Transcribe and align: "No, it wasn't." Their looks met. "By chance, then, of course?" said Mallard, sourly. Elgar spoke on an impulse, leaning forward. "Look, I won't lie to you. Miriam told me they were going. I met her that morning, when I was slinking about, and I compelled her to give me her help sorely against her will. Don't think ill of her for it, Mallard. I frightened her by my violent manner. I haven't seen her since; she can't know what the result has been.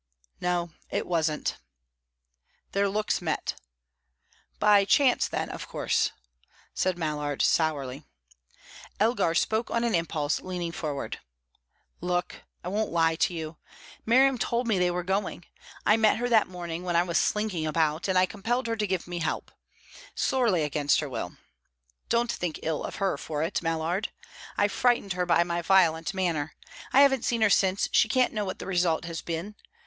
"No, 0.39 0.71
it 0.89 1.05
wasn't." 1.05 1.57
Their 2.71 2.89
looks 2.89 3.21
met. 3.21 3.53
"By 4.57 4.83
chance, 4.83 5.27
then, 5.27 5.51
of 5.51 5.67
course?" 5.67 6.09
said 6.73 6.97
Mallard, 6.97 7.43
sourly. 7.43 8.03
Elgar 8.99 9.35
spoke 9.35 9.69
on 9.69 9.83
an 9.83 9.93
impulse, 9.93 10.41
leaning 10.41 10.71
forward. 10.71 11.19
"Look, 11.99 12.41
I 12.63 12.67
won't 12.67 12.91
lie 12.91 13.15
to 13.17 13.33
you. 13.35 13.57
Miriam 14.03 14.39
told 14.39 14.67
me 14.67 14.79
they 14.79 14.89
were 14.89 15.03
going. 15.03 15.45
I 15.85 15.97
met 15.97 16.17
her 16.17 16.27
that 16.29 16.47
morning, 16.47 16.81
when 16.81 16.95
I 16.95 17.03
was 17.03 17.19
slinking 17.19 17.67
about, 17.67 18.07
and 18.07 18.17
I 18.17 18.25
compelled 18.25 18.65
her 18.65 18.75
to 18.75 18.87
give 18.87 19.05
me 19.07 19.19
her 19.19 19.25
help 19.25 19.51
sorely 20.15 20.63
against 20.63 20.99
her 21.01 21.09
will. 21.09 21.37
Don't 22.09 22.31
think 22.31 22.59
ill 22.63 22.83
of 22.83 22.95
her 22.95 23.19
for 23.19 23.43
it, 23.43 23.61
Mallard. 23.61 24.09
I 24.57 24.67
frightened 24.67 25.13
her 25.13 25.27
by 25.27 25.43
my 25.43 25.61
violent 25.61 26.15
manner. 26.15 26.55
I 26.91 27.01
haven't 27.01 27.23
seen 27.23 27.41
her 27.41 27.51
since; 27.51 27.87
she 27.91 28.09
can't 28.09 28.33
know 28.33 28.45
what 28.45 28.57
the 28.57 28.65
result 28.65 29.05
has 29.05 29.21
been. 29.21 29.53